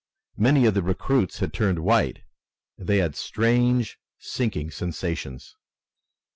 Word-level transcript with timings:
Many 0.35 0.65
of 0.65 0.73
the 0.73 0.81
recruits 0.81 1.37
had 1.41 1.53
turned 1.53 1.77
white, 1.77 2.23
and 2.79 2.87
they 2.87 2.97
had 2.97 3.15
strange, 3.15 3.99
sinking 4.17 4.71
sensations. 4.71 5.55